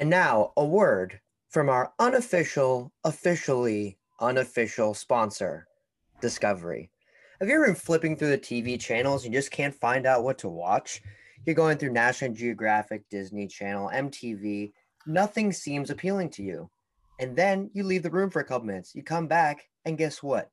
[0.00, 5.66] And now, a word from our unofficial, officially unofficial sponsor,
[6.22, 6.90] Discovery.
[7.38, 10.24] Have you ever been flipping through the TV channels and you just can't find out
[10.24, 11.02] what to watch?
[11.44, 14.72] You're going through National Geographic, Disney Channel, MTV.
[15.06, 16.70] Nothing seems appealing to you.
[17.18, 18.94] And then you leave the room for a couple minutes.
[18.94, 20.50] You come back, and guess what?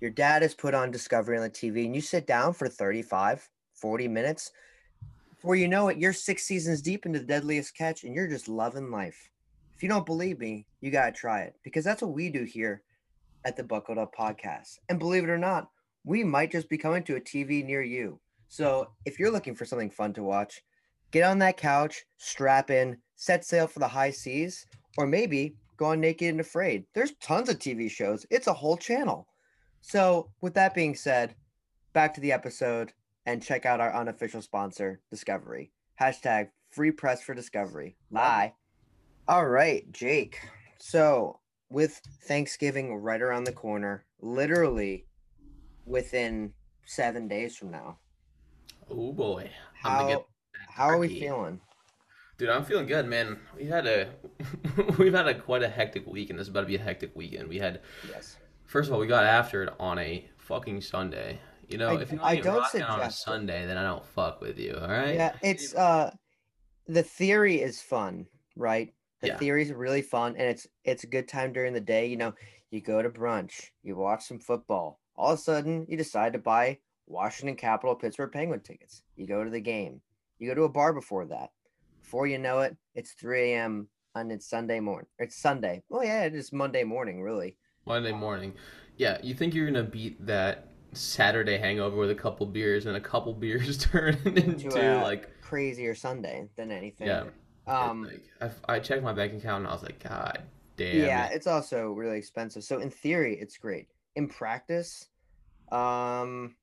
[0.00, 3.46] Your dad has put on Discovery on the TV, and you sit down for 35,
[3.74, 4.52] 40 minutes.
[5.40, 8.46] Before you know it, you're six seasons deep into the deadliest catch, and you're just
[8.46, 9.30] loving life.
[9.74, 12.44] If you don't believe me, you got to try it because that's what we do
[12.44, 12.82] here
[13.46, 14.80] at the Buckled Up Podcast.
[14.90, 15.70] And believe it or not,
[16.04, 18.20] we might just be coming to a TV near you.
[18.48, 20.60] So if you're looking for something fun to watch,
[21.10, 24.66] get on that couch, strap in, set sail for the high seas,
[24.98, 26.84] or maybe go on Naked and Afraid.
[26.92, 29.26] There's tons of TV shows, it's a whole channel.
[29.80, 31.34] So, with that being said,
[31.94, 32.92] back to the episode
[33.26, 35.72] and check out our unofficial sponsor, Discovery.
[36.00, 37.96] Hashtag free press for Discovery.
[38.10, 38.54] Bye.
[39.28, 40.38] All right, Jake.
[40.78, 45.06] So, with Thanksgiving right around the corner, literally
[45.86, 46.52] within
[46.84, 47.98] seven days from now,
[48.90, 49.50] Oh boy.
[49.84, 50.26] I'm how get
[50.68, 51.60] how are we feeling?
[52.38, 53.38] Dude, I'm feeling good, man.
[53.56, 54.08] We had a
[54.98, 57.14] we've had a quite a hectic week, and this is about to be a hectic
[57.14, 57.48] weekend.
[57.48, 58.38] We had Yes.
[58.64, 61.38] first of all, we got after it on a fucking Sunday.
[61.70, 63.22] You know, I- if you're I not don't rocking on a suggest.
[63.22, 64.76] Sunday, then I don't fuck with you.
[64.80, 65.14] All right?
[65.14, 66.10] Yeah, it's uh
[66.86, 68.92] the theory is fun, right?
[69.20, 69.36] The Yeah.
[69.38, 72.06] theory is really fun and it's it's a good time during the day.
[72.06, 72.34] You know,
[72.70, 75.00] you go to brunch, you watch some football.
[75.16, 79.02] All of a sudden, you decide to buy Washington Capital Pittsburgh Penguin tickets.
[79.16, 80.00] You go to the game.
[80.38, 81.50] You go to a bar before that.
[82.02, 83.88] Before you know it, it's 3 a.m.
[84.14, 85.06] and it's Sunday morning.
[85.18, 85.82] It's Sunday.
[85.90, 87.56] Oh yeah, it is Monday morning, really.
[87.86, 88.54] Monday morning.
[88.96, 93.00] Yeah, you think you're gonna beat that Saturday hangover with a couple beers, and a
[93.00, 97.06] couple beers turn into a like Crazier Sunday than anything.
[97.06, 97.24] yeah.
[97.66, 98.04] Um
[98.40, 100.42] like, I, I checked my bank account and I was like, God
[100.76, 100.96] damn.
[100.96, 105.08] yeah it's also really expensive so in theory it's great in practice
[105.70, 106.54] um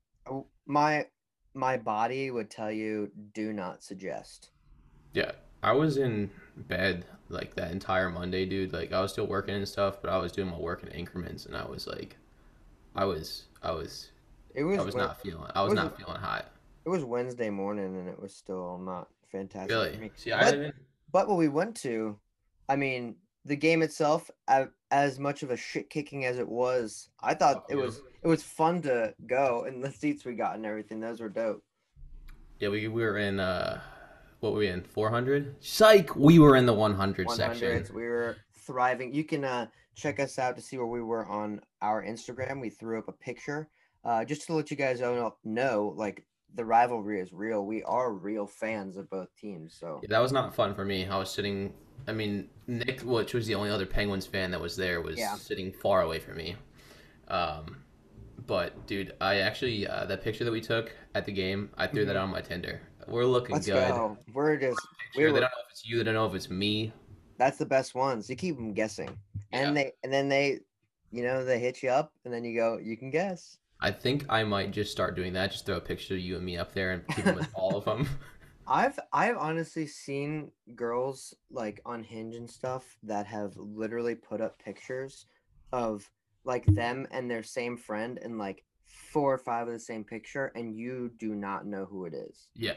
[0.66, 1.06] my
[1.54, 4.50] my body would tell you do not suggest
[5.14, 5.32] Yeah,
[5.64, 8.74] I was in bed like that entire Monday, dude.
[8.74, 11.46] Like I was still working and stuff, but I was doing my work in increments,
[11.46, 12.18] and I was like,
[12.96, 14.12] I was, I was,
[14.58, 16.52] it was I was not feeling, I was was not feeling hot.
[16.86, 19.98] it was wednesday morning and it was still not fantastic for Really?
[19.98, 20.12] me.
[20.16, 20.76] See, I But- didn't.
[21.12, 22.18] but what we went to
[22.68, 24.30] i mean the game itself
[24.92, 27.82] as much of a shit kicking as it was i thought Fuck it you.
[27.84, 31.30] was it was fun to go and the seats we got and everything those were
[31.30, 31.64] dope
[32.60, 33.80] Yeah, we we were in uh,
[34.40, 34.82] what were we in?
[34.84, 35.56] Four hundred.
[35.64, 36.16] Psych.
[36.16, 37.84] We were in the one hundred section.
[37.94, 38.38] We were
[38.68, 39.14] thriving.
[39.14, 42.60] You can uh, check us out to see where we were on our Instagram.
[42.62, 43.68] We threw up a picture
[44.04, 46.24] uh, just to let you guys know, know like
[46.56, 47.66] the rivalry is real.
[47.66, 49.76] We are real fans of both teams.
[49.80, 51.06] So Yeah, that was not fun for me.
[51.08, 51.74] I was sitting.
[52.08, 55.36] I mean, Nick, which was the only other Penguins fan that was there, was Yeah.
[55.36, 56.56] sitting far away from me.
[57.28, 57.84] Um,
[58.46, 62.06] but dude, I actually uh, that picture that we took at the game, I threw
[62.06, 62.24] that Mhm.
[62.24, 62.82] on my Tinder.
[63.08, 63.94] We're looking let's good.
[63.94, 64.18] go.
[64.34, 64.80] We're just
[65.16, 65.98] we They don't know if it's you.
[65.98, 66.94] They don't know if it's me.
[67.38, 68.30] that's the best ones.
[68.30, 69.18] You keep them guessing,
[69.52, 70.60] and they and then they,
[71.12, 73.58] you know, they hit you up, and then you go, you can guess.
[73.80, 75.52] I think I might just start doing that.
[75.52, 77.78] Just throw a picture of you and me up there and keep them with all
[77.78, 78.10] of them.
[78.68, 84.60] I've I've honestly seen girls like on Hinge and stuff that have literally put up
[84.60, 85.26] pictures
[85.72, 86.10] of
[86.44, 90.52] like them and their same friend and like four or five of the same picture
[90.56, 92.50] and you do not know who it is.
[92.56, 92.76] yeah.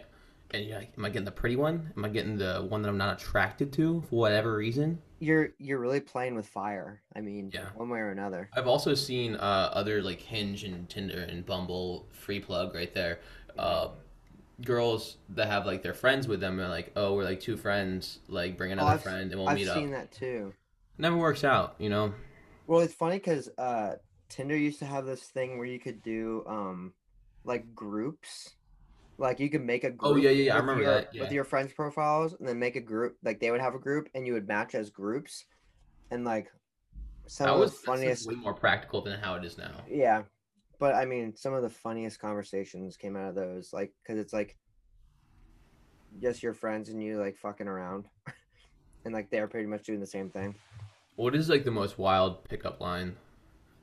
[0.52, 1.92] And yeah, am I getting the pretty one?
[1.96, 5.00] Am I getting the one that I'm not attracted to for whatever reason?
[5.20, 7.02] You're you're really playing with fire.
[7.14, 7.66] I mean, Yeah.
[7.74, 8.48] one way or another.
[8.56, 13.20] I've also seen uh, other like Hinge and Tinder and Bumble free plug right there.
[13.58, 13.90] Uh,
[14.62, 18.18] girls that have like their friends with them are like, oh, we're like two friends,
[18.28, 19.76] like bring another I've- friend and we'll I've meet up.
[19.76, 20.52] I've seen that too.
[20.98, 22.12] Never works out, you know.
[22.66, 23.96] Well, it's funny because uh,
[24.28, 26.92] Tinder used to have this thing where you could do um,
[27.44, 28.50] like groups.
[29.20, 30.12] Like you could make a group.
[30.14, 32.58] Oh, yeah, yeah, yeah, I with remember your- that, With your friends' profiles, and then
[32.58, 33.18] make a group.
[33.22, 35.44] Like they would have a group, and you would match as groups,
[36.10, 36.50] and like
[37.26, 38.26] some That of was the funniest.
[38.26, 39.84] way more practical than how it is now.
[39.88, 40.22] Yeah,
[40.78, 43.74] but I mean, some of the funniest conversations came out of those.
[43.74, 44.56] Like, because it's like
[46.20, 48.06] just your friends and you like fucking around,
[49.04, 50.54] and like they're pretty much doing the same thing.
[51.16, 53.16] What is like the most wild pickup line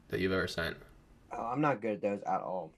[0.09, 0.77] that you've ever sent?
[1.31, 2.71] Oh, I'm not good at those at all.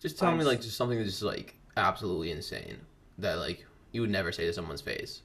[0.00, 2.78] Just tell I'm me like just something that's just like absolutely insane
[3.18, 5.22] that like you would never say to someone's face.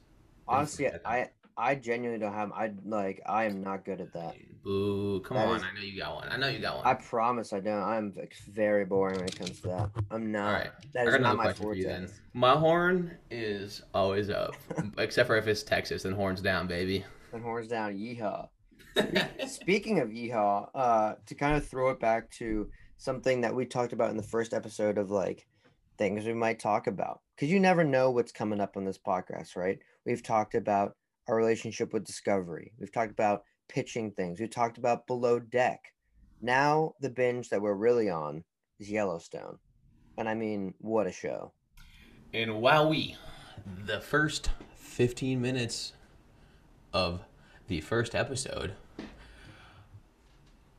[0.48, 0.88] Honestly.
[1.04, 2.50] I I genuinely don't have.
[2.52, 3.20] I like.
[3.26, 4.34] I am not good at that.
[4.64, 5.20] Boo!
[5.20, 6.28] Come That on, is- I know you got one.
[6.28, 6.86] I know you got one.
[6.86, 7.80] I promise I don't.
[7.82, 8.12] I'm
[8.50, 9.90] very boring when it comes to that.
[10.10, 10.46] I'm not.
[10.46, 10.70] All right.
[10.94, 11.78] That is not my for forte.
[11.78, 12.08] you then.
[12.32, 14.56] My horn is always up,
[14.98, 17.04] except for if it's Texas, then horns down, baby.
[17.30, 18.48] Then horns down, yeehaw.
[19.46, 23.92] Speaking of yeehaw, uh, to kind of throw it back to something that we talked
[23.92, 25.46] about in the first episode of like
[25.98, 29.56] things we might talk about, because you never know what's coming up on this podcast,
[29.56, 29.78] right?
[30.04, 30.96] We've talked about
[31.28, 32.72] our relationship with Discovery.
[32.78, 34.40] We've talked about pitching things.
[34.40, 35.80] We've talked about Below Deck.
[36.40, 38.44] Now the binge that we're really on
[38.78, 39.58] is Yellowstone,
[40.18, 41.52] and I mean, what a show!
[42.32, 43.16] And wowee,
[43.86, 45.92] the first 15 minutes
[46.92, 47.22] of
[47.68, 48.74] the first episode,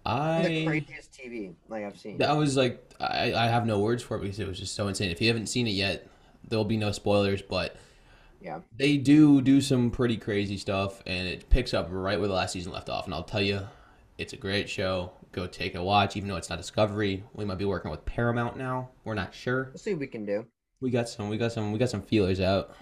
[0.05, 2.17] The I craziest TV like I've seen.
[2.19, 4.87] that was like I, I have no words for it because it was just so
[4.87, 5.09] insane.
[5.11, 6.07] If you haven't seen it yet,
[6.47, 7.75] there'll be no spoilers, but
[8.41, 8.59] Yeah.
[8.77, 12.53] they do do some pretty crazy stuff, and it picks up right where the last
[12.53, 13.05] season left off.
[13.05, 13.61] And I'll tell you,
[14.19, 15.11] it's a great show.
[15.31, 17.23] Go take a watch, even though it's not Discovery.
[17.33, 18.89] We might be working with Paramount now.
[19.03, 19.65] We're not sure.
[19.65, 20.45] We'll see what we can do.
[20.81, 21.29] We got some.
[21.29, 21.71] We got some.
[21.71, 22.75] We got some feelers out.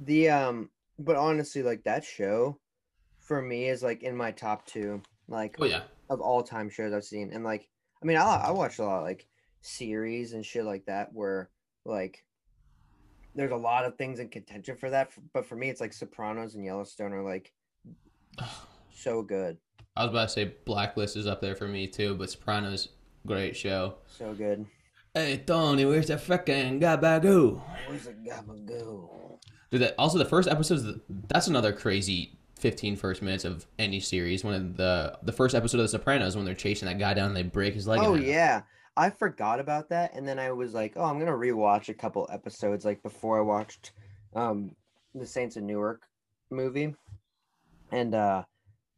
[0.00, 2.58] The um, but honestly, like that show,
[3.18, 5.82] for me is like in my top two, like Oh yeah.
[6.10, 7.30] Of all time shows I've seen.
[7.32, 7.68] And like,
[8.02, 9.26] I mean, I I watch a lot of, like
[9.62, 11.50] series and shit like that where
[11.84, 12.24] like
[13.34, 15.10] there's a lot of things in contention for that.
[15.32, 17.52] But for me, it's like Sopranos and Yellowstone are like
[18.92, 19.56] so good,
[19.96, 22.88] I was about to say Blacklist is up there for me too, but Sopranos,
[23.26, 23.96] great show.
[24.06, 24.66] so good.
[25.14, 27.60] Hey Tony, where's the fucking gabagoo?
[27.86, 29.38] Where's the gabagoo?
[29.70, 31.00] Dude, that also the first episode.
[31.28, 34.44] That's another crazy 15 first minutes of any series.
[34.44, 37.28] One of the the first episode of The Sopranos when they're chasing that guy down
[37.28, 38.00] and they break his leg.
[38.02, 38.62] Oh yeah.
[38.96, 41.94] I forgot about that and then I was like, oh, I'm going to rewatch a
[41.94, 43.92] couple episodes like before I watched
[44.34, 44.76] um
[45.14, 46.02] the Saints of Newark
[46.50, 46.94] movie.
[47.90, 48.44] And uh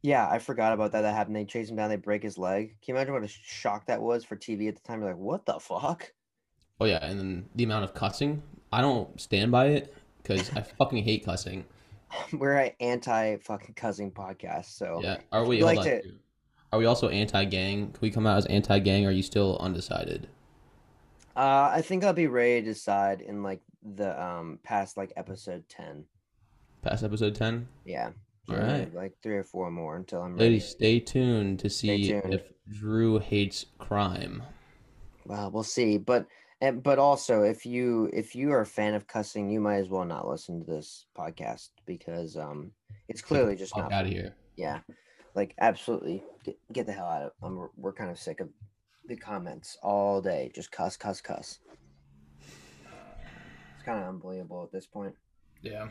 [0.03, 1.37] yeah, I forgot about that that happened.
[1.37, 2.75] They chase him down, they break his leg.
[2.83, 4.99] Can you imagine what a shock that was for TV at the time?
[4.99, 6.11] You're like, "What the fuck?"
[6.81, 8.43] Oh yeah, and then the amount of cussing.
[8.73, 11.63] I don't stand by it because I fucking hate cussing.
[12.33, 15.17] We're an anti fucking cousin podcast, so Yeah.
[15.31, 15.63] Are we?
[15.63, 16.01] Like on.
[16.71, 17.91] Are we also anti-gang?
[17.91, 19.05] Can we come out as anti-gang?
[19.05, 20.27] Are you still undecided?
[21.35, 23.61] uh I think I'll be ready to decide in like
[23.95, 26.05] the um past like episode 10.
[26.81, 27.67] Past episode 10.
[27.85, 28.11] Yeah.
[28.49, 28.93] All So.
[28.93, 30.45] Like 3 or 4 more until I'm ready.
[30.45, 32.33] Ladies, stay tuned to see tuned.
[32.33, 34.43] if Drew hates crime.
[35.25, 35.97] Well, we'll see.
[35.97, 36.27] But
[36.63, 39.89] and but also if you if you are a fan of cussing, you might as
[39.89, 42.71] well not listen to this podcast because um
[43.09, 44.33] it's clearly just not out of here.
[44.55, 44.79] yeah.
[45.35, 48.47] Like absolutely get, get the hell out of um, we're, we're kind of sick of
[49.09, 50.51] the comments all day.
[50.55, 51.59] Just cuss, cuss, cuss.
[52.39, 55.15] It's kind of unbelievable at this point.
[55.61, 55.89] Yeah.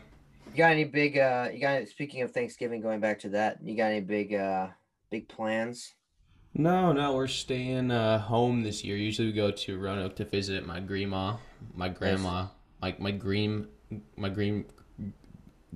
[0.51, 3.77] You got any big uh you got speaking of Thanksgiving going back to that, you
[3.77, 4.69] got any big uh
[5.11, 5.93] big plans?
[6.55, 8.97] No, no, we're staying uh, home this year.
[8.97, 11.37] Usually we go to Roanoke to visit my grandma,
[11.75, 12.49] my grandma,
[12.81, 13.69] my my green,
[14.17, 14.67] my green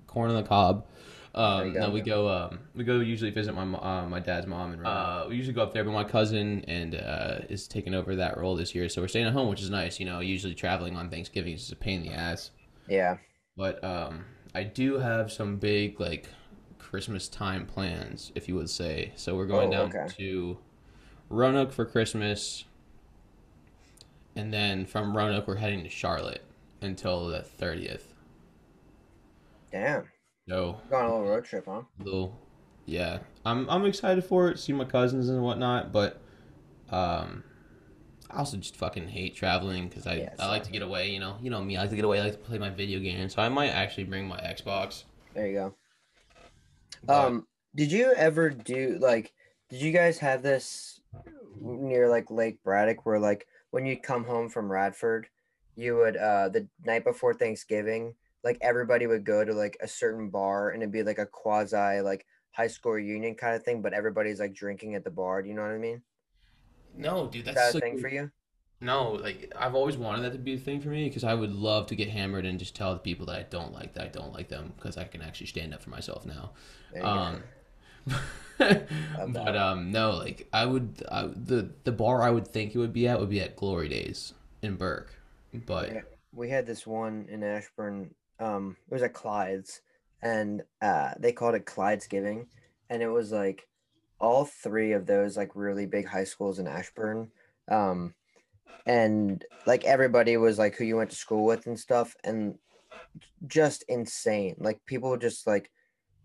[0.06, 0.86] corn on the cob.
[1.34, 2.28] Um, no, we go.
[2.28, 5.62] Um, we go usually visit my uh, my dad's mom and uh, we usually go
[5.62, 5.84] up there.
[5.84, 9.26] But my cousin and uh, is taking over that role this year, so we're staying
[9.26, 9.98] at home, which is nice.
[9.98, 12.50] You know, usually traveling on Thanksgiving is a pain in the ass.
[12.88, 13.16] Yeah.
[13.56, 14.24] But um,
[14.54, 16.28] I do have some big like
[16.78, 19.12] Christmas time plans, if you would say.
[19.16, 20.06] So we're going Oh, down okay.
[20.18, 20.58] to
[21.28, 22.64] Roanoke for Christmas,
[24.34, 26.42] and then from Roanoke we're heading to Charlotte
[26.80, 28.12] until the thirtieth.
[29.72, 30.04] Damn.
[30.48, 31.82] So Going on a little road trip, huh?
[31.98, 32.38] little,
[32.84, 34.58] yeah, I'm I'm excited for it.
[34.58, 36.20] See my cousins and whatnot, but
[36.90, 37.44] um.
[38.28, 41.20] I also just fucking hate traveling because I, Yeah, I like to get away, you
[41.20, 41.36] know.
[41.40, 42.18] You know me, I like to get away.
[42.20, 43.34] I like to play my video games.
[43.34, 45.04] So I might actually bring my Xbox.
[45.32, 45.74] There you go.
[47.04, 49.32] But- Um, did you ever do like?
[49.68, 51.00] Did you guys have this
[51.60, 55.28] near like Lake Braddock, where like when you come home from Radford,
[55.74, 60.30] you would uh the night before Thanksgiving, like everybody would go to like a certain
[60.30, 63.92] bar, and it'd be like a quasi like high school reunion kind of thing, but
[63.92, 65.42] everybody's like drinking at the bar.
[65.42, 66.00] Do you know what I mean?
[66.96, 68.30] No, dude, that's that thing for you?
[68.80, 71.52] No, like I've always wanted that to be a thing for me because I would
[71.52, 74.08] love to get hammered and just tell the people that I don't like that I
[74.08, 76.50] don't like them because I can actually stand up for myself now.
[76.92, 77.18] There you go.
[77.20, 77.42] Um,
[79.28, 82.92] but um, no, like I would, I, the the bar I would think it would
[82.92, 85.14] be at would be at Glory Days in Burke,
[85.52, 86.00] but Yeah.
[86.32, 88.14] we had this one in Ashburn.
[88.38, 89.80] Um, it was at Clyde's,
[90.22, 92.46] and uh, they called it Clyde's Giving,
[92.90, 93.66] and it was like
[94.20, 97.30] all three of those like really big high schools in Ashburn.
[97.68, 98.14] Um,
[98.86, 102.56] and like everybody was like who you went to school with and stuff, and
[103.46, 104.56] just insane.
[104.58, 105.70] Like people just like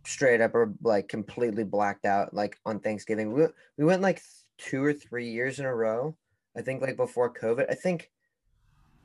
[0.05, 3.33] straight up or like completely blacked out like on Thanksgiving.
[3.33, 4.21] We we went like
[4.57, 6.15] two or three years in a row.
[6.55, 7.69] I think like before COVID.
[7.69, 8.11] I think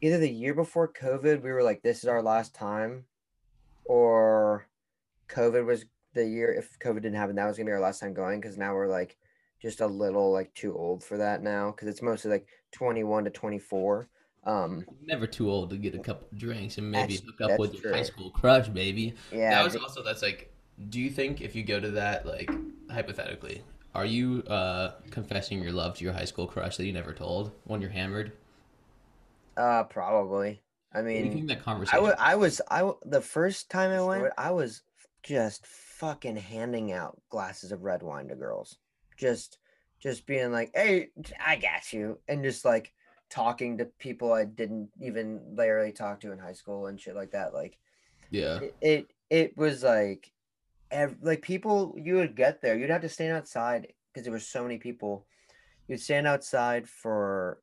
[0.01, 3.05] either the year before COVID we were like this is our last time,
[3.85, 4.69] or
[5.29, 8.15] COVID was the year if COVID didn't happen that was gonna be our last time
[8.15, 9.17] going because now we're like
[9.61, 13.25] just a little like too old for that now because it's mostly like twenty one
[13.25, 14.09] to twenty four.
[14.45, 17.93] Um, Never too old to get a couple drinks and maybe hook up with your
[17.93, 18.05] high true.
[18.05, 19.15] school crush, baby.
[19.33, 20.53] yeah, that was but- also that's like.
[20.91, 22.51] Do you think if you go to that, like
[22.91, 23.63] hypothetically,
[23.95, 27.51] are you uh confessing your love to your high school crush that you never told
[27.65, 28.33] when you're hammered?
[29.57, 30.61] uh, probably.
[30.95, 32.03] I What do you mean, that I conversation?
[32.05, 34.83] was, I was, I w- the first time I went, I was
[35.23, 38.79] just fucking handing out glasses of red wine to girls,
[39.17, 39.59] just,
[40.01, 41.11] just being like, "Hey,
[41.45, 42.93] I got you," and just like
[43.29, 47.33] talking to people I didn't even literally talk to in high school and shit like
[47.33, 47.53] that.
[47.53, 47.79] Like
[48.31, 48.61] yeah.
[48.61, 50.33] it, it, it was like,
[50.91, 54.39] ev- like people you would get there, you'd have to stand outside because there were
[54.39, 55.27] so many people.
[55.89, 57.61] You'd stand outside for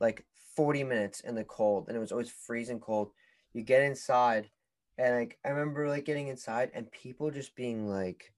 [0.00, 0.24] like
[0.56, 3.10] 40 minutes in the cold and it was always freezing cold
[3.52, 4.50] you get inside
[4.98, 8.32] and like i remember like getting inside and people just being like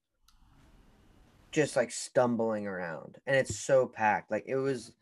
[1.52, 4.92] just like stumbling around and it's so packed like it was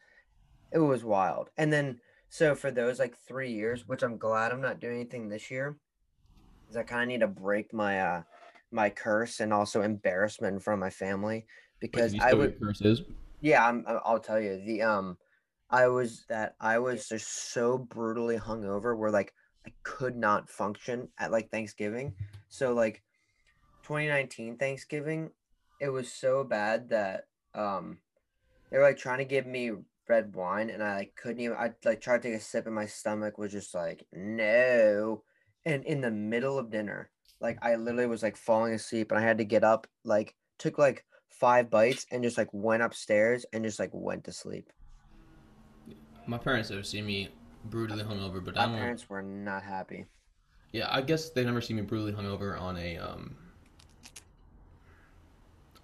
[0.73, 1.99] it was wild and then
[2.29, 5.77] so for those like three years which i'm glad i'm not doing anything this year
[6.71, 8.23] is i kind of need to break my uh
[8.71, 11.47] my curse and also embarrassment from my family
[11.81, 13.03] because you i would what your curse is?
[13.41, 14.61] yeah, I'm, i'll tell you.
[14.65, 15.17] The um,
[15.71, 19.33] I was that I was just so brutally hungover where like
[19.67, 22.15] I could not function at like Thanksgiving.
[22.49, 23.03] So like
[23.83, 25.31] 2019 Thanksgiving,
[25.81, 27.99] it was so bad that um,
[28.71, 29.73] they were like trying to give me
[30.09, 31.57] red wine and I like couldn't even.
[31.57, 35.23] I like tried to take a sip and my stomach was just like no.
[35.65, 39.23] And in the middle of dinner, like I literally was like falling asleep and I
[39.23, 39.87] had to get up.
[40.05, 44.33] Like took like five bites and just like went upstairs and just like went to
[44.33, 44.73] sleep.
[46.27, 47.29] My parents have seen me
[47.67, 48.77] brutally hungover, but My I don't.
[48.77, 50.07] parents were not happy.
[50.73, 53.37] Yeah, I guess they never seen me brutally hungover on a um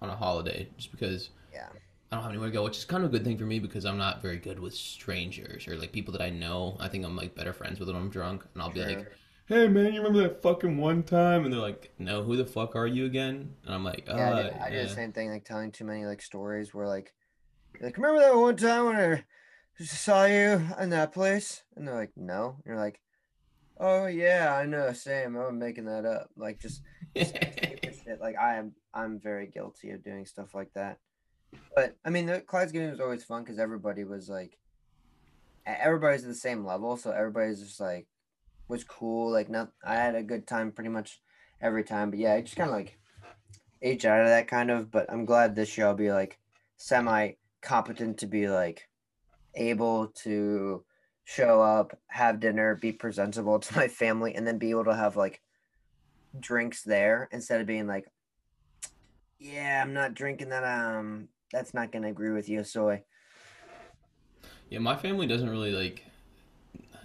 [0.03, 1.69] on a holiday, just because Yeah.
[2.11, 3.57] I don't have anywhere to go, which is kind of a good thing for me
[3.57, 6.77] because I'm not very good with strangers or like people that I know.
[6.79, 9.07] I think I'm like better friends with when I'm drunk, and I'll be like,
[9.47, 12.75] "Hey man, you remember that fucking one time?" And they're like, "No, who the fuck
[12.75, 15.11] are you again?" And I'm like, "Uh, Yeah, I did, I did yeah." the same
[15.11, 17.13] thing, like telling too many like stories where like,
[17.81, 19.23] like remember that one time when I
[19.83, 22.99] saw you in that place, and they're like, no, and you're like,
[23.83, 25.35] oh yeah, I know, same.
[25.35, 26.81] I'm making that up, like just
[27.15, 28.17] shit.
[28.19, 30.99] Like I am, I'm very guilty of doing stuff like that.
[31.75, 34.57] But I mean, the Clyde's game was always fun because everybody was like,
[35.65, 38.07] everybody's at the same level, so everybody's just like,
[38.67, 39.31] was cool.
[39.31, 41.21] Like, not, I had a good time pretty much
[41.61, 42.09] every time.
[42.09, 42.97] But yeah, I just kind of like
[43.81, 44.91] age out of that kind of.
[44.91, 46.39] But I'm glad this year I'll be like
[46.77, 48.87] semi competent to be like
[49.55, 50.83] able to
[51.25, 55.15] show up, have dinner, be presentable to my family, and then be able to have
[55.15, 55.41] like
[56.39, 58.05] drinks there instead of being like,
[59.39, 60.63] yeah, I'm not drinking that.
[60.63, 63.03] Um, that's not gonna agree with you, soy.
[64.69, 66.03] Yeah, my family doesn't really like.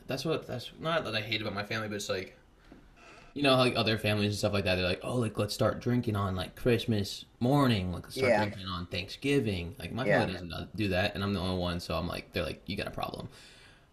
[0.07, 2.37] That's what that's not that I hate about my family, but it's like,
[3.35, 4.77] you know, like other families and stuff like that.
[4.77, 8.45] They're like, oh, like let's start drinking on like Christmas morning, like let's start Yeah.
[8.51, 9.75] drinking on Thanksgiving.
[9.79, 10.27] Like my Yeah.
[10.27, 12.77] family doesn't do that, and I'm the only one, so I'm like, they're like, you
[12.77, 13.29] got a problem.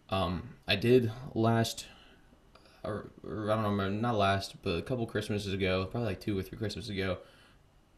[0.10, 1.86] Um, I did last,
[2.84, 6.38] or, or I don't remember, not last, but a couple Christmases ago, probably like two
[6.38, 7.18] or three Christmases ago.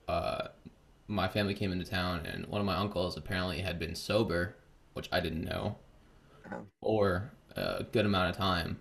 [0.07, 0.47] Uh,
[1.07, 4.55] my family came into town, and one of my uncles apparently had been sober,
[4.93, 5.77] which I didn't know
[6.51, 6.65] Oh.
[6.81, 8.79] for a good amount of time.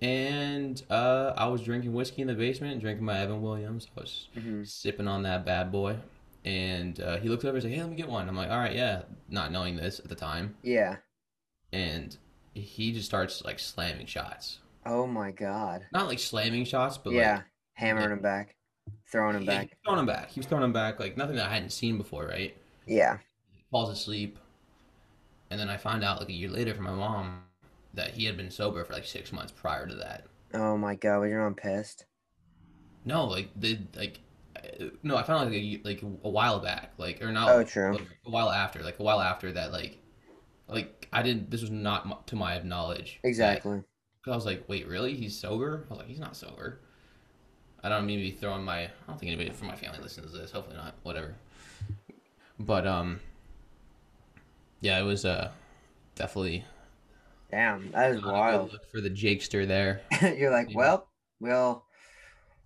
[0.00, 3.86] And uh, I was drinking whiskey in the basement, drinking my Evan Williams.
[3.96, 4.66] I was Mhm.
[4.66, 5.98] sipping on that bad boy.
[6.44, 8.28] And uh, he looked over and said, Hey, let me get one.
[8.28, 10.56] I'm like, All right, yeah, not knowing this at the time.
[10.64, 10.96] Yeah.
[11.72, 12.16] And
[12.54, 14.58] he just starts like slamming shots.
[14.84, 15.86] Oh my god.
[15.92, 17.36] Not like slamming shots, but yeah.
[17.36, 17.44] like
[17.74, 18.54] Hammering him back,
[19.10, 19.78] throwing him yeah, back.
[19.84, 20.30] throwing him back.
[20.30, 22.56] He was throwing him back like nothing that I hadn't seen before, right?
[22.86, 23.18] Yeah.
[23.54, 24.38] He falls asleep,
[25.50, 27.44] and then I find out like a year later from my mom
[27.94, 30.26] that he had been sober for like six months prior to that.
[30.54, 31.20] Oh my god.
[31.20, 32.04] Was your mom pissed?
[33.04, 34.20] No, like the like,
[34.56, 37.48] uh, no, I found out like a, like a while back, like or not.
[37.48, 37.92] Oh, true.
[37.92, 39.98] like, a while after, like a while after that, like,
[40.68, 41.50] like I didn't.
[41.50, 43.20] This was not to my knowledge.
[43.22, 43.82] Exactly.
[44.24, 45.14] Cause I was like, wait, really?
[45.14, 45.84] He's sober?
[45.88, 46.80] I was like, he's not sober.
[47.82, 48.82] I don't mean to be throwing my.
[48.82, 50.52] I don't think anybody from my family listens to this.
[50.52, 50.94] Hopefully not.
[51.02, 51.34] Whatever.
[52.58, 53.18] But um,
[54.80, 55.50] yeah, it was uh
[56.14, 56.64] definitely
[57.50, 58.72] Damn, that is wild.
[58.72, 60.00] look for the Jakester there.
[60.22, 60.76] You're like, Yeah.
[60.76, 61.08] well,
[61.40, 61.84] we'll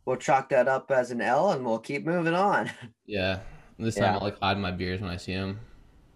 [0.05, 2.71] we'll chalk that up as an L and we'll keep moving on.
[3.07, 3.41] Yeah.
[3.79, 4.07] This Yeah.
[4.07, 5.59] time I'll like hide my beers when I see him.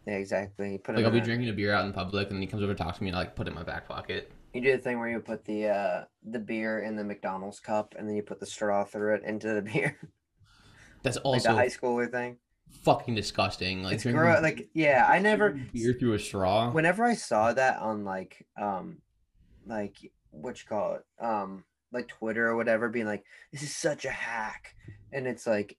[0.06, 0.72] Yeah, exactly.
[0.72, 2.46] You put Like I'll be a- drinking a beer out in public, and then he
[2.48, 4.32] comes over, and talks to me, and I like put it in my back pocket.
[4.52, 7.94] You do the thing where you put the uh the beer in the McDonald's cup
[7.96, 9.96] and then you put the straw through it into the beer.
[11.02, 12.38] That's like also the high schooler thing.
[12.82, 13.84] fucking disgusting.
[13.84, 16.70] Like It's drinking gro- like yeah, I never beer through a straw.
[16.72, 18.98] whenever I saw that on like um
[19.66, 19.96] like
[20.32, 24.10] what you call it um like Twitter or whatever being like this is such a
[24.10, 24.74] hack
[25.12, 25.76] and it's like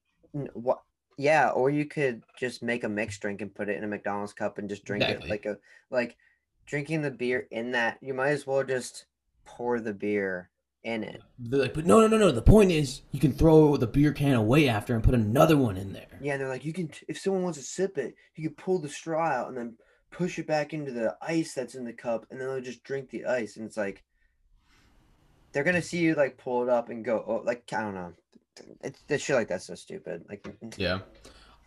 [0.54, 0.80] what
[1.18, 4.34] yeah or you could just make a mixed drink and put it in a McDonald's
[4.34, 5.27] cup and just drink Exactly.
[5.27, 5.58] it like a
[5.89, 6.18] like
[6.65, 9.06] drinking the beer in that you might as well just
[9.46, 10.50] pour the beer
[10.84, 12.32] in it They're like, but no, no, no, no.
[12.32, 15.77] The point is, you can throw the beer can away after and put another one
[15.77, 16.08] in there.
[16.22, 18.89] yeah they're like you can if someone wants to sip it you can pull the
[18.89, 19.75] straw out and then
[20.10, 23.10] push it back into the ice that's in the cup and then they'll just drink
[23.12, 24.03] the ice and it's like
[25.51, 28.12] they're gonna see you like pull it up and go oh like i don't know
[28.84, 30.46] it's the shit like that's so stupid like
[30.77, 31.00] Yeah.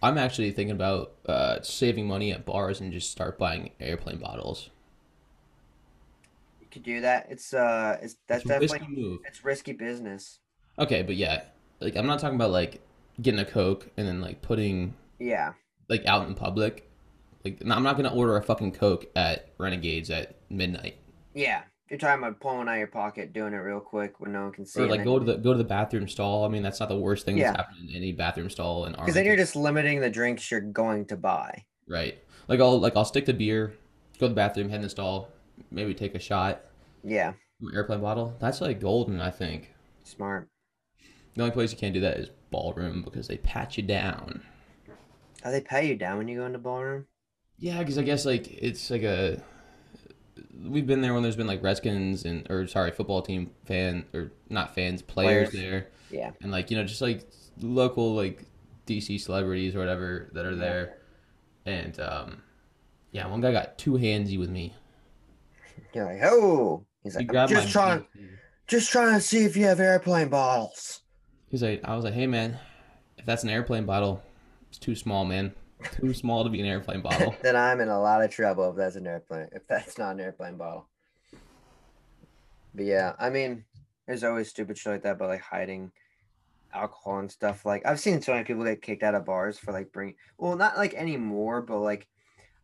[0.03, 4.69] I'm actually thinking about uh, saving money at bars and just start buying airplane bottles.
[6.61, 9.21] you could do that it's uh it's that's It's definitely move.
[9.27, 10.41] it's risky business
[10.77, 11.43] Okay, but yeah,
[11.81, 12.83] like I'm not talking about like
[13.23, 15.53] getting a Coke and then like putting yeah
[15.89, 16.91] like out in public.
[17.45, 20.97] Like I'm not gonna order a fucking Coke at Renegades at midnight.
[21.33, 24.45] yeah you're talking about pulling out of your pocket doing it real quick when no
[24.45, 26.45] one can see Or like then- go to the go to the bathroom stall.
[26.45, 27.53] I mean, that's not the worst thing Yeah.
[27.53, 30.61] that's happened in any bathroom stall in because then you're just limiting the drinks you're
[30.61, 32.19] going to buy right?
[32.49, 33.75] Like I'll like I'll stick to beer,
[34.19, 35.29] go to the bathroom, head in the stall,
[35.71, 36.63] maybe take a shot,
[37.03, 37.35] yeah
[37.73, 38.35] airplane bottle.
[38.41, 39.73] That's like golden, I think.
[40.03, 40.49] smart
[41.35, 44.43] The only place you can't do that is ballroom because they pat you down.
[45.45, 47.07] oh they pay you down when you go into ballroom
[47.59, 49.43] Yeah, because I guess like it's like a
[50.63, 54.33] we've been there when there's been like Redskins and or sorry football team fan or
[54.49, 55.71] not fans players, Players.
[55.71, 55.89] there.
[56.11, 56.31] Yeah.
[56.43, 57.29] And like you know just like
[57.61, 58.45] local like
[58.87, 60.99] DC celebrities or whatever that are there,
[61.67, 62.43] and um
[63.13, 64.75] yeah one guy got too handsy with me.
[65.93, 66.85] you're like oh.
[67.03, 68.07] He's He like I'm just trying
[68.67, 71.03] just trying to see if you have airplane bottles.
[71.51, 72.59] He's like I was like hey man,
[73.19, 74.23] if that's an airplane bottle,
[74.69, 75.55] it's too small man,
[75.93, 77.35] too small to be an airplane bottle.
[77.43, 80.21] then I'm in a lot of trouble if that's an airplane if that's not an
[80.21, 80.89] airplane bottle.
[82.75, 83.65] But yeah, I mean,
[84.07, 85.93] there's always stupid shit like that, but like hiding
[86.75, 87.65] alcohol and stuff.
[87.65, 90.57] Like I've seen so many people get kicked out of bars for like bring well,
[90.57, 92.09] not like anymore, but like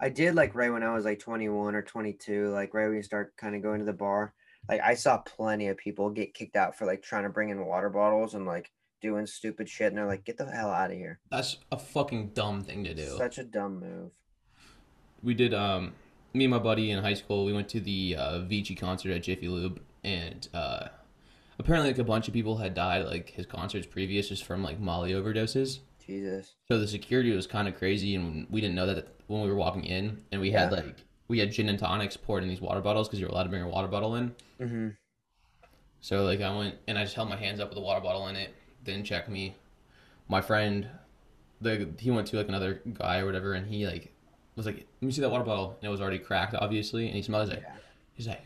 [0.00, 3.02] I did like right when I was like 21 or 22, like right when you
[3.02, 4.34] start kind of going to the bar.
[4.68, 7.64] Like I saw plenty of people get kicked out for like trying to bring in
[7.64, 10.96] water bottles and like doing stupid shit, and they're like, "Get the hell out of
[10.96, 13.06] here!" That's a fucking dumb thing to do.
[13.16, 14.10] Such a dumb move.
[15.22, 15.92] we did um
[16.32, 19.22] me and my buddy in high school we went to the uh Avicii concert at
[19.22, 20.88] Jiffy Lube and uh
[21.58, 24.78] apparently like a bunch of people had died like his concerts previous just from like
[24.80, 25.80] Molly overdoses.
[26.06, 26.54] Jesus.
[26.68, 29.56] So the security was kind of crazy and we didn't know that when we were
[29.56, 30.96] walking in and we had like
[31.28, 33.62] we had gin and tonics poured in these water bottles because you're allowed to bring
[33.62, 34.34] a water bottle in.
[34.60, 34.88] mm-hmm.
[36.00, 38.26] So like I went and I just held my hands up with a water bottle
[38.28, 39.56] in it, didn't check me.
[40.28, 40.88] My friend,
[41.60, 44.12] the he went to like another guy or whatever, and he like
[44.56, 47.06] was like, "Let me see that water bottle," and it was already cracked, obviously.
[47.06, 47.54] And he smelled it.
[47.54, 47.80] He's like, Yeah.
[48.14, 48.42] he's like,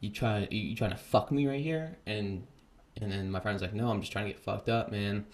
[0.00, 2.46] "You trying you, you trying to fuck me right here?" And
[3.00, 5.26] and then my friend's like, "No, I'm just trying to get fucked up, man."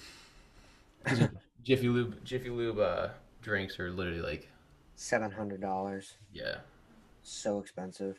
[1.65, 3.09] Jiffy Lube, Jiffy Lube uh,
[3.41, 4.49] drinks are literally like,
[4.97, 6.17] Seven hundred dollars.
[6.33, 6.57] yeah,
[7.23, 8.19] So expensive.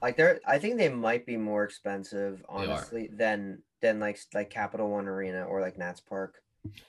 [0.00, 4.88] Like they're, I think they might be more expensive, honestly, than than like like Capital
[4.90, 6.36] One Arena or like Nats Park.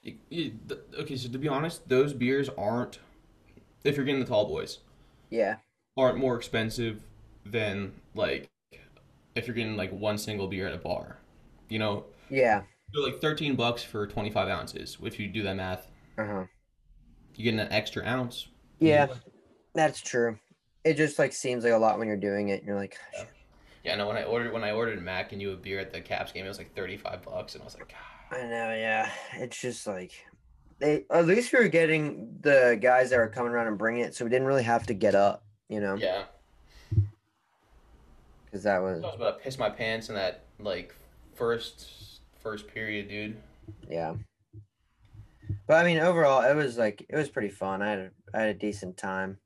[0.03, 0.53] It- it-
[0.99, 1.17] okay.
[1.17, 2.99] So to be honest, those beers aren't,
[3.83, 4.79] if you're getting the tall boys,
[5.29, 5.57] Yeah,
[5.97, 7.03] aren't more expensive
[7.45, 8.49] than like
[9.35, 11.17] if you're getting like one single beer at a bar.
[11.69, 12.61] You know, yeah,
[12.93, 14.97] they're like 13 bucks for 25 ounces.
[15.01, 16.43] If you do that math, uh huh.
[17.35, 18.47] you get an extra ounce.
[18.79, 19.07] Yeah,
[19.73, 20.37] that's true.
[20.83, 22.59] It just like seems like a lot when you're doing it.
[22.59, 23.23] And you're like, Yeah.
[23.83, 24.07] Yeah, no.
[24.07, 26.45] When I ordered when I ordered Mac and you a beer at the Caps game,
[26.45, 28.37] it was like 35 bucks, and I was like, God.
[28.37, 29.09] I know, yeah.
[29.35, 30.11] It's just like
[30.79, 34.15] they at least we were getting the guys that were coming around and bringing it,
[34.15, 36.23] so we didn't really have to get up, you know, yeah.
[38.45, 39.03] because that was.
[39.03, 40.95] I was about to piss my pants in that like
[41.35, 43.37] first first period, dude.
[43.89, 44.15] yeah.
[45.67, 47.81] But I mean, overall, it was like it was pretty fun.
[47.81, 49.37] I had a, I had a decent time.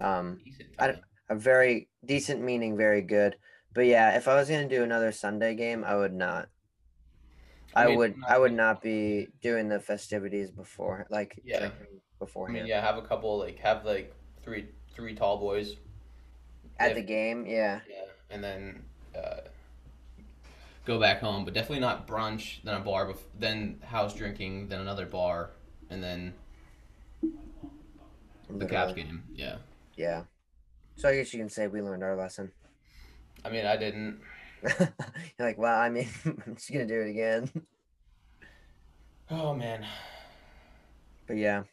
[0.00, 1.00] Um, Decent I time.
[1.28, 3.36] a very decent meaning very good.
[3.74, 6.48] But yeah, if I was gonna do another Sunday game, I would not.
[7.74, 11.58] I I, mean, would I would not be doing the festivities before like Yeah.
[11.58, 12.00] drinking
[12.48, 15.76] I mean, yeah, have a couple like have like three three tall boys.
[16.78, 17.80] At if- the game, yeah.
[17.88, 18.82] Yeah, and then
[19.16, 19.40] uh,
[20.84, 24.80] go back home, but definitely not brunch, then a bar, bef- then house drinking, then
[24.80, 25.50] another bar,
[25.90, 26.34] and then
[28.48, 29.22] the Caps game.
[29.32, 29.58] Yeah.
[29.96, 30.24] Yeah.
[30.96, 32.52] So I guess you can say we learned our lesson.
[33.44, 34.20] I mean, I didn't.
[34.62, 34.88] You're
[35.38, 37.50] like, well, I mean, I'm just gonna do it again.
[39.30, 39.86] Oh man.
[41.26, 41.60] But yeah.
[41.60, 41.66] Did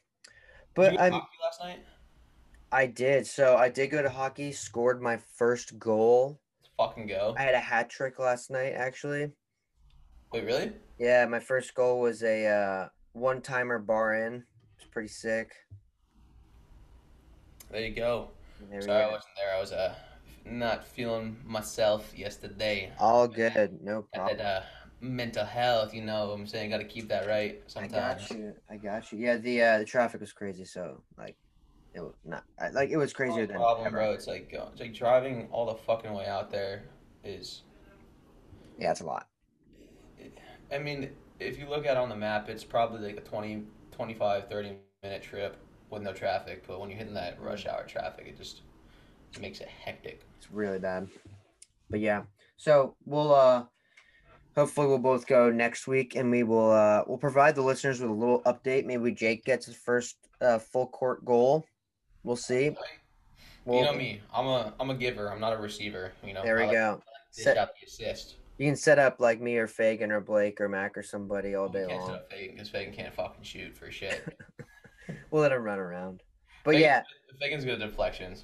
[0.75, 1.79] But I last night?
[2.71, 3.25] I did.
[3.25, 6.39] So I did go to hockey, scored my first goal.
[6.61, 7.33] Let's fucking go.
[7.37, 9.31] I had a hat trick last night, actually.
[10.31, 10.73] Wait, really?
[10.99, 14.43] Yeah, my first goal was a uh, one timer bar in.
[14.77, 15.51] It's pretty sick.
[17.71, 18.29] There you go.
[18.69, 19.55] There Sorry, I wasn't there.
[19.55, 19.95] I was uh
[20.51, 22.91] not feeling myself yesterday.
[22.99, 24.37] All good, no problem.
[24.37, 24.61] that uh,
[25.01, 26.29] mental health, you know.
[26.29, 27.95] what I'm saying, got to keep that right sometimes.
[27.95, 28.53] I got you.
[28.69, 29.19] I got you.
[29.19, 30.65] Yeah, the uh, the traffic was crazy.
[30.65, 31.35] So like,
[31.93, 33.97] it was not I, like it was crazier No than problem, ever.
[33.97, 34.11] bro.
[34.11, 36.83] It's like uh, it's like driving all the fucking way out there
[37.23, 37.63] is.
[38.77, 39.27] Yeah, it's a lot.
[40.71, 43.63] I mean, if you look at it on the map, it's probably like a 20,
[43.91, 45.57] 25, 30 minute trip
[45.89, 46.65] with no traffic.
[46.67, 48.61] But when you're hitting that rush hour traffic, it just
[49.39, 50.21] makes it hectic.
[50.37, 51.07] It's really bad.
[51.89, 52.23] But yeah,
[52.57, 53.65] so we'll uh
[54.55, 58.09] hopefully we'll both go next week, and we will uh we'll provide the listeners with
[58.09, 58.85] a little update.
[58.85, 61.65] Maybe Jake gets his first uh full court goal.
[62.23, 62.65] We'll see.
[62.65, 62.75] you
[63.65, 64.21] We'll, know me.
[64.33, 65.31] I'm a I'm a giver.
[65.31, 66.11] I'm not a receiver.
[66.25, 66.43] You know.
[66.43, 67.01] There we like go.
[67.35, 68.35] dish Set, out the assist.
[68.57, 71.69] you can set up like me or Fagan or Blake or Mac or somebody all
[71.69, 72.07] day can't long.
[72.07, 74.23] set up Fagan because Fagan can't fucking shoot for shit.
[75.31, 76.21] We'll let him run around.
[76.65, 77.01] But yeah,
[77.39, 78.43] Fagan's good at deflections.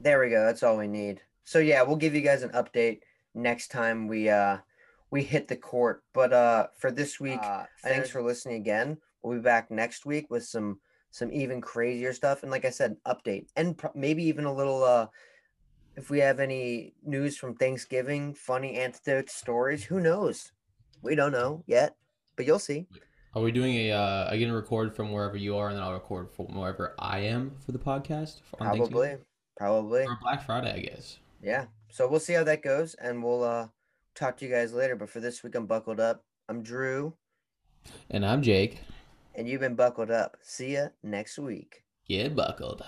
[0.00, 0.44] There we go.
[0.44, 1.20] That's all we need.
[1.44, 3.00] So yeah, we'll give you guys an update
[3.34, 4.58] next time we uh
[5.10, 6.02] we hit the court.
[6.12, 7.40] But uh for this week,
[7.82, 8.98] thanks for listening again.
[9.22, 10.80] We'll be back next week with some
[11.10, 14.82] some even crazier stuff and like I said, update and pro- maybe even a little
[14.84, 15.06] uh
[15.96, 20.52] if we have any news from Thanksgiving, funny anecdotes, stories, who knows?
[21.02, 21.96] We don't know yet,
[22.36, 22.86] but you'll see.
[23.34, 23.92] Are we doing a?
[23.92, 26.94] Uh, are you gonna record from wherever you are, and then I'll record from wherever
[26.98, 28.40] I am for the podcast?
[28.58, 29.16] on Probably.
[29.56, 30.04] Probably.
[30.04, 31.18] Or Black Friday, I guess.
[31.42, 31.66] Yeah.
[31.90, 33.68] So we'll see how that goes and we'll uh
[34.14, 34.96] talk to you guys later.
[34.96, 36.24] But for this week I'm buckled up.
[36.48, 37.14] I'm Drew
[38.10, 38.80] And I'm Jake.
[39.34, 40.36] and you've been buckled up.
[40.42, 41.84] See ya next week.
[42.08, 42.84] Get buckled.